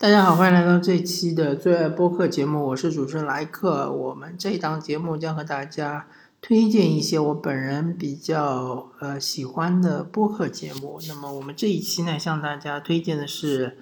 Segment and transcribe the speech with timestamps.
[0.00, 3.90] 大家好，欢迎来到这一期的最爱播客节目，我是主持人莱克。
[3.90, 6.06] 我们这一档节目将和大家
[6.40, 11.00] 推荐一些我本人比较呃喜欢的播客节目。
[11.08, 13.76] 那么我们这一期呢，向大家推荐的是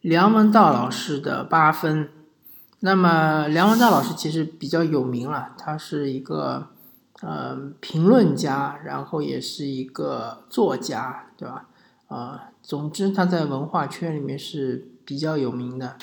[0.00, 2.08] 梁文道老师的八分。
[2.78, 6.68] 那么梁文道老师其实比较有名了，他是一个
[7.20, 11.66] 呃评论家，然后也是一个作家，对吧？
[12.06, 14.92] 啊，总之他在文化圈里面是。
[15.08, 15.96] 比较有名的，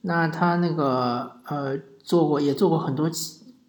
[0.00, 3.08] 那他那个呃做过也做过很多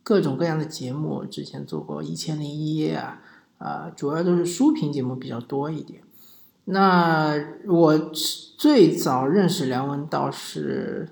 [0.02, 3.22] 各种各样的节目，之前做过《一千零一夜》啊，
[3.60, 6.02] 啊，主要都是书评节目比较多一点。
[6.66, 7.36] 那
[7.68, 8.00] 我
[8.58, 11.08] 最早认识梁文道是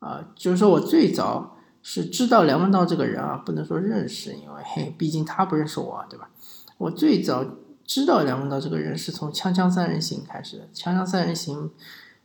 [0.00, 6.30] 啊，就是说我最早是知道梁文道这个人啊，不能说认识，因为嘿，毕竟他不认识我，对吧？
[6.78, 7.44] 我最早
[7.84, 11.68] 知道梁文道这个人是从《锵锵三人行》开始的，《锵锵三人行》。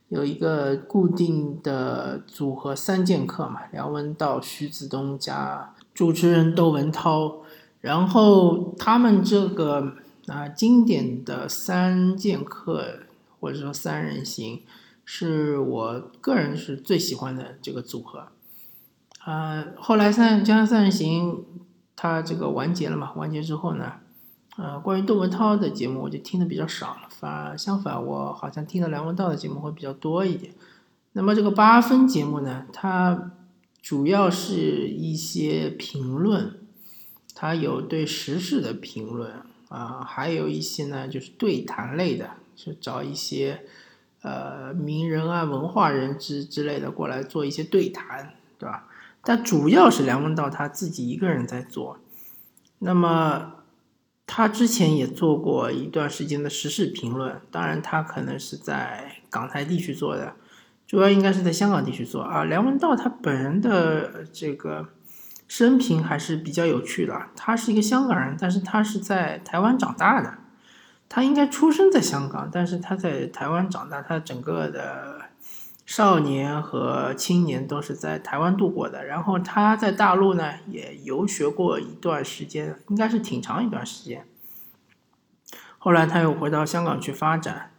[0.09, 7.41] 有一个固定的组合三剑客嘛，梁文道、徐子东加主持人窦文涛，
[7.81, 9.93] 然后他们这个
[10.27, 13.01] 啊经典的三剑客
[13.39, 14.63] 或者说三人行，
[15.05, 18.27] 是我个人是最喜欢的这个组合。
[19.19, 21.45] 啊，后来三江三人行
[21.95, 23.93] 它这个完结了嘛，完结之后呢？
[24.61, 27.07] 呃，关于窦文涛的节目，我就听的比较少了。
[27.17, 30.53] 反相反，我好像听的梁文道的节目会比较多一点。
[31.13, 33.31] 那么这个八分节目呢，它
[33.81, 36.59] 主要是一些评论，
[37.33, 39.31] 它有对时事的评论
[39.69, 43.61] 啊，还有一些呢就是对谈类的，是找一些
[44.23, 48.87] 呃名人啊、文化人之之类的过来做一些对谈，对吧？
[49.23, 51.97] 但主要是梁文道他自己一个人在做。
[52.79, 53.53] 那么。
[54.31, 60.35] 他之前也做过一段时间的时事评论，当然他可能是在港台地区做的，
[60.85, 62.43] 主要应该是在香港地区做啊。
[62.43, 64.89] 梁文道他本人的这个
[65.47, 70.37] 生平还是比较有趣的，他是一个香港人，但是他是在台湾长大的，
[71.09, 75.28] 他应该出生在香港，但是他在台湾长大，他整个的。
[75.89, 84.23] 少年和青年都是在台湾度过的，然后他在大陆呢也游学过一段时间，应该是挺长一段时间。
[85.79, 87.71] 后来他又回到香港去发展，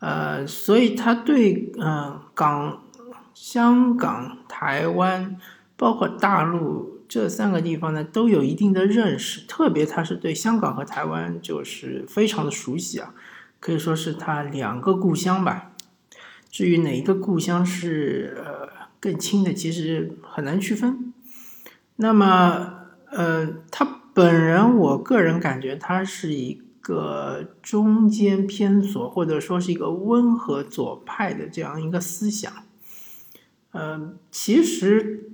[0.00, 2.82] 呃，所以他对嗯港、
[3.32, 5.36] 香港、台湾，
[5.76, 13.14] 包括大陆这三个地方呢都有一定的认识，特别他是对香港和台湾就是非常的熟悉啊，
[13.60, 15.68] 可以说是他两个故乡吧。
[16.52, 18.68] 至于哪一个故乡是呃
[19.00, 21.12] 更亲的，其实很难区分。
[21.96, 22.74] 那么，
[23.10, 32.52] 呃，他本人，我个人感觉他是一个中间偏左，或者说是一个温和左派的这样一个思想。
[33.70, 35.32] 呃，其实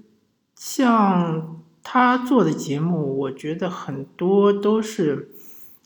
[0.54, 5.32] 像他做的节目，我觉得很多都是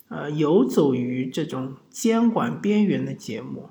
[0.09, 3.71] 呃游走于这种监管边缘的节目。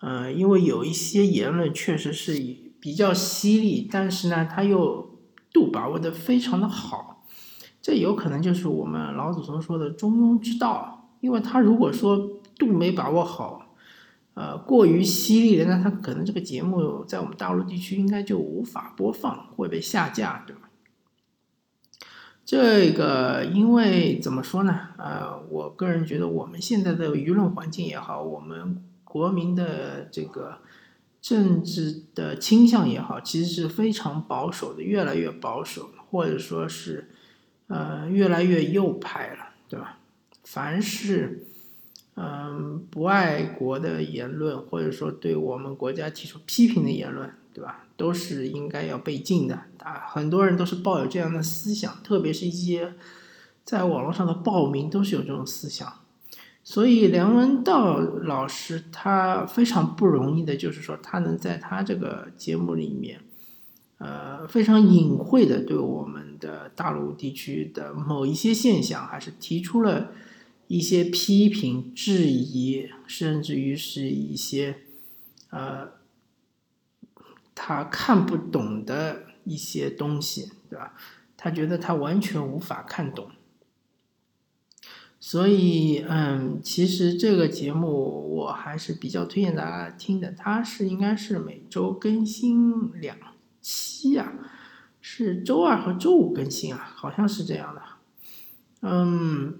[0.00, 5.18] 呃，因为有一些言论确实是以比较犀利，但是呢，他又
[5.52, 7.24] 度把握的非常的好，
[7.80, 10.92] 这有可能就是我们老祖宗说的中庸之道。
[11.20, 13.74] 因为他如果说度没把握好，
[14.34, 20.68] 呃，过于犀利的，那他可能这个节目在我们大陆地区应该就无法播放，会被下架，对吧？
[22.44, 24.88] 这个因为怎么说呢？
[24.98, 28.84] 呃，我个人觉得我们现在的舆论环境也好，我们。
[29.16, 30.58] 国民的这个
[31.22, 37.08] 政治的倾向也好，其实是非常保守的，越来越保守，或者说是
[37.68, 40.00] 呃越来越右派了，对吧？
[40.44, 41.46] 凡是
[42.16, 47.86] 嗯不爱国的言论，或者说对我们国家提出批评的言论，对吧？
[47.96, 50.04] 都是应该要被禁的啊！
[50.10, 52.92] 很多人都是抱有这样的思想，特别是一些
[53.64, 56.00] 在网络上的暴民都是有这种思想。
[56.68, 63.20] 所以梁文道老师他非常不容易的，就是说他能在他这个节目里面，
[63.98, 70.10] 呃，非常隐晦的对我们的大陆地区的某一些现象，还是提出了
[70.66, 74.78] 一些批评、质疑，甚至于是一些
[75.50, 75.90] 呃
[77.54, 80.94] 他看不懂的一些东西，对吧？
[81.36, 83.30] 他觉得他完全无法看懂。
[85.28, 90.30] 所以，嗯，其实这个节目我还是比较推荐大家听的。
[90.30, 93.16] 它是应该是每周更新两
[93.60, 94.34] 期啊，
[95.00, 97.82] 是周二和周五更新啊，好像是这样的。
[98.82, 99.58] 嗯，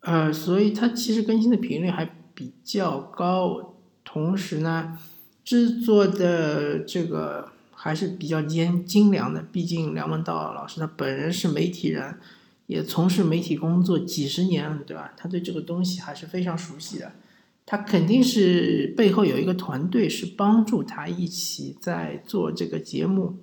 [0.00, 3.76] 呃，所以它其实更新的频率还比较高。
[4.02, 4.98] 同时呢，
[5.44, 9.44] 制作的这个还是比较精精良的。
[9.52, 12.18] 毕竟梁文道老师他本人是媒体人，
[12.72, 15.12] 也从事媒体工作几十年了，对吧？
[15.16, 17.12] 他对这个东西还是非常熟悉的。
[17.64, 23.36] 他肯定是背后有一个团队是帮助他一起在做这个节目。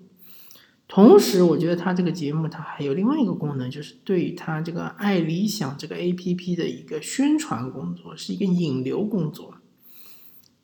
[0.87, 9.53] 同时，我觉得他这个节目他还有另外一个功能，就是对他这个爱理想这个 A P P 的一个宣传工作，是一个引流工作。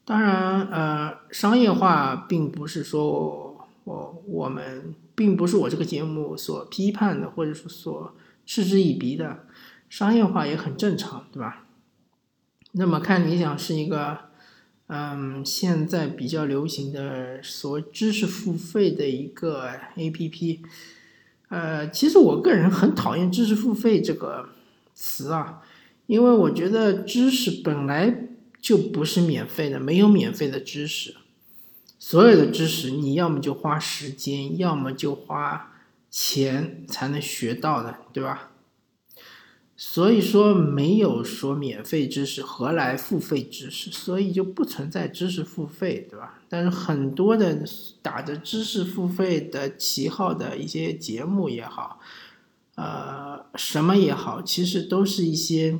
[0.03, 8.13] 当然，呃，商业化并不是说我我们并不是我这个节目所批判的，或者说所
[8.45, 9.45] 嗤之以鼻的，
[9.89, 11.65] 商业化也很正常，对吧？
[12.74, 14.33] 那么看理想是一个。
[14.88, 20.62] 嗯，现在比较流行的所谓知识付费的一个 A P P，
[21.50, 24.50] 呃，其实我个人很讨厌“知识付费”这个
[24.94, 25.63] 词啊，
[26.06, 28.27] 因为我觉得知识本来
[28.62, 31.15] 就不是免费的，没有免费的知识，
[31.98, 35.75] 所有的知识你要么就花时间，要么就花
[36.17, 38.51] 钱才能学到的，对吧？
[39.75, 46.39] 所以说没有说免费知识何来付费知识，所以就不存在知识付费，对吧？
[46.47, 47.62] 但是很多的
[48.01, 52.00] 打着知识付费的旗号的一些节目也好，
[52.75, 55.77] 呃，什么也好，其实都是一些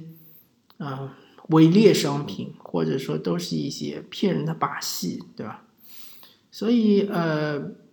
[0.80, 1.10] 嗯
[1.52, 5.64] 伪劣商品，或者说都是一些骗人的把戏，对吧？
[6.52, 7.85] 所以呃。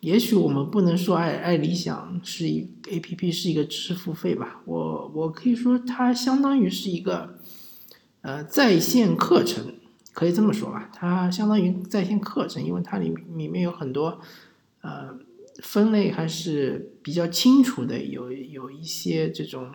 [0.00, 7.38] 也许我们不能说爱爱理想是一 A P P 是一个知识付费吧，我我可以说它相当于是一个
[8.20, 9.74] 呃在线课程，
[10.12, 14.20] 可以这么说吧，它相当于在线课程，因为它里里面有很多
[14.82, 15.18] 呃
[15.62, 19.72] 分类还是比较清楚的，有有一些这种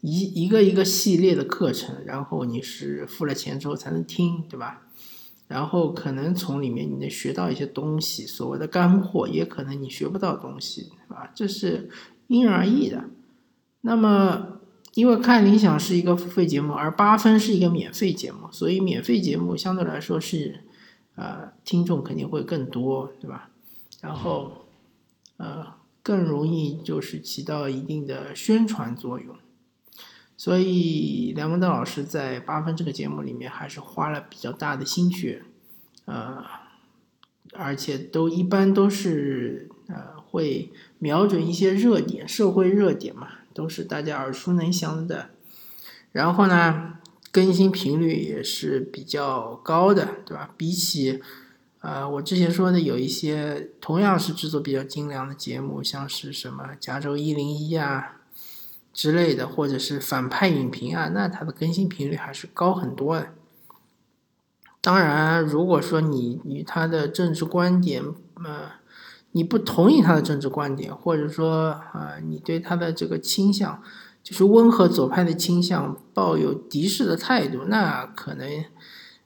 [0.00, 4.82] 一一个一个系列的课程，然后你是付了钱之后才能听，对吧？
[5.52, 11.30] 然后可能从里面你能学到一些东西，所谓的干货，也可能你学不到东西，啊？
[11.34, 11.90] 这是
[12.28, 13.04] 因人而异的。
[13.82, 14.60] 那么，
[14.94, 20.64] 因为看理想是一个付费节目，而八分是一个免费节目，所以免费节目相对来说是，
[21.16, 23.50] 呃，听众肯定会更多，对吧？
[24.00, 24.52] 然后，
[25.36, 25.66] 呃，
[26.02, 29.36] 更容易就是起到一定的宣传作用。
[30.42, 35.44] 所以梁文道老师在八分这个节目里面还是花了比较大的心血，
[36.06, 36.42] 呃，
[37.52, 45.30] 而且都一般都是呃会瞄准一些热点，社会热点嘛，都是大家耳熟能详的。
[46.10, 46.94] 然后呢，
[47.30, 50.52] 更新频率也是比较高的，对吧？
[50.56, 51.22] 比起
[51.82, 58.21] 呃我之前说的有一些同样是制作比较精良的节目，像是什么加州一零一啊。
[58.92, 63.28] 之类的，或者是反派影评啊，那它的更新频率还是高很多的。
[64.80, 68.02] 当然，如果说你与他的政治观点，
[68.44, 68.72] 呃，
[69.30, 73.80] 你不同意他的政治观点，或者说啊，你对他的这个倾向，
[74.22, 78.64] 就是温和左派的倾向，抱有敌视的态度，那可能，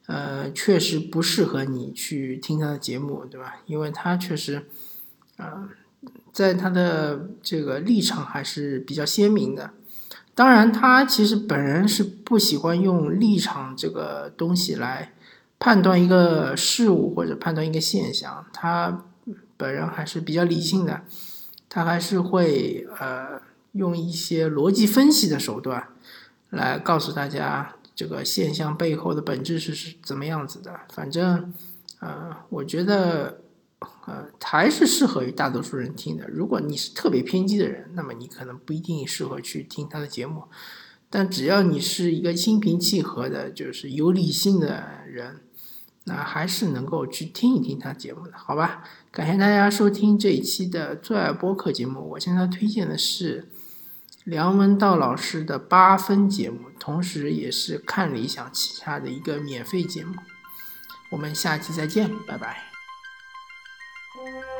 [0.06, 3.56] 呃，确实不适合你去听他的节目，对吧？
[3.64, 4.66] 因为他确实，
[5.38, 5.70] 啊。
[6.36, 9.70] 在他的这个立场还是比较鲜明的，
[10.34, 15.14] 当然，他其实本人是不喜欢用立场这个东西来
[15.58, 19.02] 判断一个事物或者判断一个现象，他
[19.56, 21.04] 本人还是比较理性的，
[21.70, 23.40] 他还是会呃
[23.72, 25.88] 用一些逻辑分析的手段
[26.50, 30.80] 来告诉大家这个现象背后的本质是是怎么样子的。
[30.92, 31.54] 反正，
[32.00, 33.40] 呃，我觉得。
[34.06, 36.28] 呃，还是适合于大多数人听的。
[36.28, 40.44] 如果你是特别偏激的人，那么你可能不一定适合去听他的节目。
[41.10, 45.40] 但只要你是一个心平气和的，就是有理性的人，
[46.04, 48.84] 那还是能够去听一听他节目的，好吧？
[49.10, 52.10] 感谢大家收听这一期的最爱播客节目。
[52.10, 53.48] 我现在推荐的是
[54.24, 60.14] 梁文道老师的八分节目，同时也是看理想旗下的一个免费节目。
[61.10, 62.65] 我们下期再见，拜拜。
[64.26, 64.55] thank you